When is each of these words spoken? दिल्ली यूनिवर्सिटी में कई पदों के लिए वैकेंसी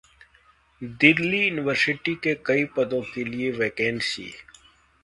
दिल्ली 1.01 1.43
यूनिवर्सिटी 1.43 2.17
में 2.25 2.35
कई 2.45 2.65
पदों 2.77 3.01
के 3.13 3.23
लिए 3.23 3.51
वैकेंसी 3.51 4.31